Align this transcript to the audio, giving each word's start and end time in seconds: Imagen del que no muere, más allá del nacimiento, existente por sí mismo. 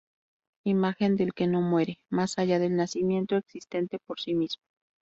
Imagen 0.63 1.15
del 1.15 1.31
que 1.35 1.45
no 1.45 1.61
muere, 1.61 1.99
más 2.09 2.39
allá 2.39 2.57
del 2.57 2.75
nacimiento, 2.75 3.35
existente 3.37 3.99
por 3.99 4.19
sí 4.19 4.33
mismo. 4.33 4.63